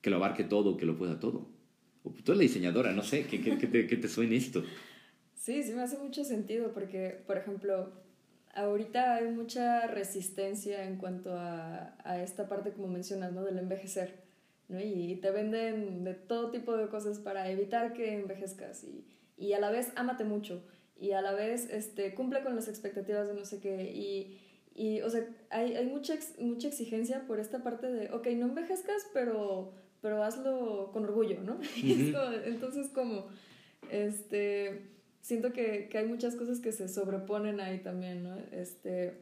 [0.00, 1.48] que lo abarque todo, que lo pueda todo.
[2.04, 4.64] O tú eres la diseñadora, no sé, ¿qué, qué, qué te, qué te suena esto?
[5.34, 7.92] Sí, sí me hace mucho sentido porque, por ejemplo,
[8.54, 13.44] ahorita hay mucha resistencia en cuanto a, a esta parte, como mencionas, ¿no?
[13.44, 14.22] Del envejecer.
[14.68, 14.80] ¿no?
[14.80, 19.04] Y te venden de todo tipo de cosas para evitar que envejezcas y,
[19.36, 20.64] y a la vez ámate mucho
[21.02, 24.38] y a la vez este, cumple con las expectativas de no sé qué y,
[24.72, 29.08] y o sea, hay, hay mucha, mucha exigencia por esta parte de, ok, no envejezcas,
[29.12, 31.58] pero, pero hazlo con orgullo, ¿no?
[32.46, 33.26] entonces como,
[33.90, 34.86] este,
[35.20, 38.36] siento que, que, hay muchas cosas que se sobreponen ahí también, ¿no?
[38.52, 39.18] Este,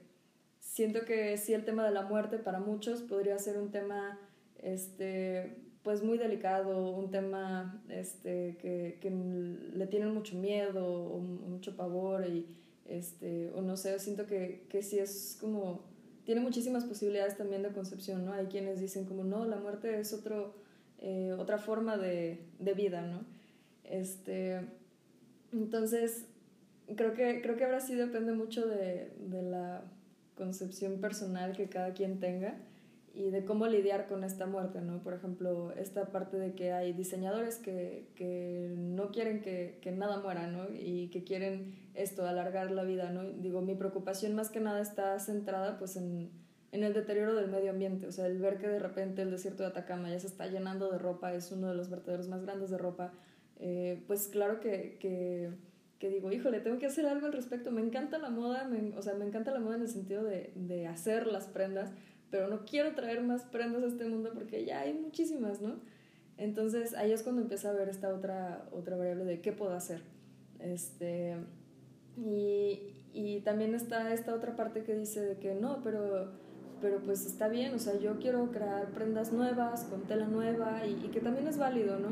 [0.58, 4.18] siento que sí el tema de la muerte para muchos podría ser un tema
[4.62, 11.76] este, pues muy delicado, un tema este, que, que le tienen mucho miedo o mucho
[11.76, 12.46] pavor y,
[12.86, 15.84] este, o no sé, siento que, que sí es como,
[16.24, 18.32] tiene muchísimas posibilidades también de concepción, ¿no?
[18.32, 20.54] Hay quienes dicen como, no, la muerte es otro,
[20.98, 23.24] eh, otra forma de, de, vida, ¿no?
[23.84, 24.60] Este,
[25.52, 26.26] entonces,
[26.94, 29.82] creo que, creo que ahora sí depende mucho de, de la
[30.36, 32.58] concepción personal que cada quien tenga
[33.12, 35.02] y de cómo lidiar con esta muerte, ¿no?
[35.02, 40.20] Por ejemplo, esta parte de que hay diseñadores que, que no quieren que, que, nada
[40.20, 40.66] muera, ¿no?
[40.72, 43.24] Y que quieren esto, alargar la vida, ¿no?
[43.24, 46.30] Digo, mi preocupación más que nada está centrada pues en,
[46.72, 49.64] en el deterioro del medio ambiente, o sea, el ver que de repente el desierto
[49.64, 52.70] de Atacama ya se está llenando de ropa, es uno de los vertederos más grandes
[52.70, 53.12] de ropa,
[53.58, 55.50] eh, pues claro que, que,
[55.98, 59.14] que, digo, híjole, tengo que hacer algo al respecto, me encanta la moda, o sea,
[59.14, 61.92] me encanta la moda en el sentido de, de hacer las prendas,
[62.30, 65.76] pero no quiero traer más prendas a este mundo porque ya hay muchísimas, ¿no?
[66.36, 70.02] Entonces ahí es cuando empieza a ver esta otra, otra variable de qué puedo hacer.
[70.58, 71.36] Este,
[72.16, 76.30] y, y también está esta otra parte que dice de que no, pero,
[76.80, 81.04] pero pues está bien, o sea, yo quiero crear prendas nuevas, con tela nueva y,
[81.04, 82.08] y que también es válido, ¿no?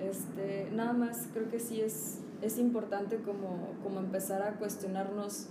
[0.00, 5.48] Este, nada más creo que sí es, es importante como, como empezar a cuestionarnos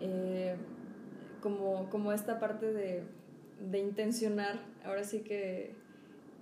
[0.00, 0.56] eh,
[1.42, 3.04] como, como esta parte de
[3.60, 5.72] de intencionar, ahora sí que,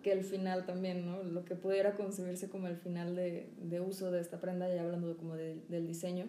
[0.02, 1.22] que el final también, ¿no?
[1.22, 5.16] Lo que pudiera concebirse como el final de, de uso de esta prenda, ya hablando
[5.16, 6.26] como de, del diseño,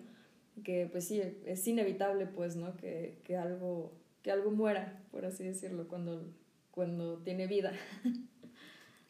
[0.63, 2.75] que pues sí, es inevitable pues, ¿no?
[2.77, 6.33] Que, que, algo, que algo muera, por así decirlo, cuando,
[6.71, 7.73] cuando tiene vida.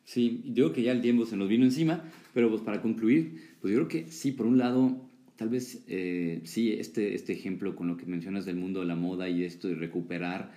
[0.10, 3.72] Sí, digo que ya el tiempo se nos vino encima, pero pues para concluir, pues
[3.72, 7.88] yo creo que sí, por un lado, tal vez eh, sí, este, este ejemplo con
[7.88, 10.52] lo que mencionas del mundo de la moda y esto de recuperar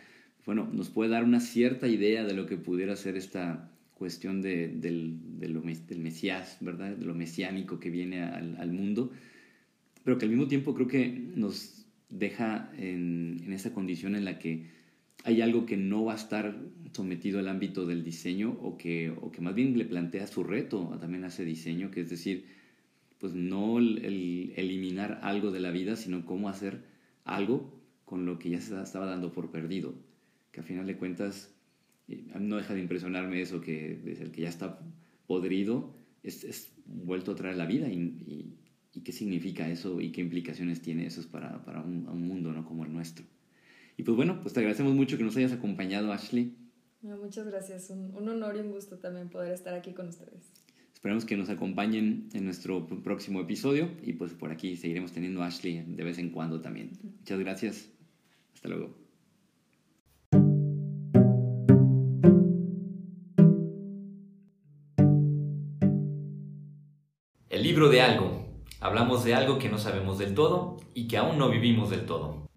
[0.44, 4.68] bueno, nos puede dar una cierta idea de lo que pudiera ser esta cuestión de,
[4.68, 5.62] del, del,
[5.98, 6.96] Mesías, ¿verdad?
[6.96, 9.12] De lo mesiánico que viene al, mundo,
[10.02, 14.40] pero que al mismo tiempo creo que nos deja en, en esa condición en la
[14.40, 14.66] que
[15.24, 16.58] hay algo que no va a estar
[16.92, 20.98] sometido al ámbito del diseño o que, o que más bien le plantea su reto
[21.00, 22.46] también a ese diseño, que es decir,
[23.18, 26.82] pues no el, eliminar algo de la vida, sino cómo hacer
[27.24, 27.72] algo
[28.04, 29.94] con lo que ya se estaba dando por perdido
[30.52, 31.52] que a final de cuentas
[32.06, 34.78] no deja de impresionarme eso, que desde el que ya está
[35.26, 38.58] podrido es, es vuelto a traer la vida y,
[38.94, 42.64] y, qué significa eso y qué implicaciones tiene eso para, para un, un, mundo ¿no?
[42.64, 43.24] como el nuestro.
[43.96, 46.54] Y pues bueno, pues te agradecemos mucho que nos hayas acompañado, Ashley.
[47.00, 50.52] muchas gracias, un, un honor y un gusto también poder estar aquí con ustedes.
[50.92, 55.46] Esperamos que nos acompañen en nuestro próximo episodio y pues por aquí seguiremos teniendo a
[55.46, 56.92] Ashley de vez en cuando también.
[57.02, 57.88] Muchas gracias.
[58.54, 59.01] Hasta luego.
[67.88, 68.46] De algo.
[68.80, 72.48] Hablamos de algo que no sabemos del todo y que aún no vivimos del todo.